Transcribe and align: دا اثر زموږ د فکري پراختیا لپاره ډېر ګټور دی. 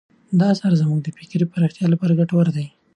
دا 0.39 0.47
اثر 0.53 0.71
زموږ 0.81 0.99
د 1.03 1.07
فکري 1.17 1.45
پراختیا 1.53 1.85
لپاره 1.91 2.11
ډېر 2.13 2.19
ګټور 2.21 2.47
دی. 2.55 2.65